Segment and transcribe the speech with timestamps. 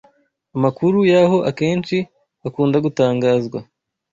[0.55, 1.97] Amakuru yaho akenshi
[2.47, 3.59] akunda gutangazwa